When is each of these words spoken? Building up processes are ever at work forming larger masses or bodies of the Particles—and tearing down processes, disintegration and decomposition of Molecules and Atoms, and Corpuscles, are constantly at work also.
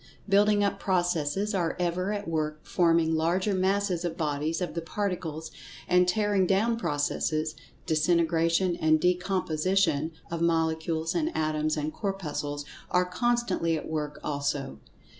Building 0.27 0.63
up 0.63 0.79
processes 0.79 1.53
are 1.53 1.75
ever 1.79 2.11
at 2.11 2.27
work 2.27 2.65
forming 2.65 3.13
larger 3.13 3.53
masses 3.53 4.03
or 4.03 4.09
bodies 4.09 4.59
of 4.59 4.73
the 4.73 4.81
Particles—and 4.81 6.07
tearing 6.07 6.47
down 6.47 6.75
processes, 6.75 7.53
disintegration 7.85 8.75
and 8.77 8.99
decomposition 8.99 10.11
of 10.31 10.41
Molecules 10.41 11.13
and 11.13 11.29
Atoms, 11.37 11.77
and 11.77 11.93
Corpuscles, 11.93 12.65
are 12.89 13.05
constantly 13.05 13.77
at 13.77 13.87
work 13.87 14.19
also. 14.23 14.79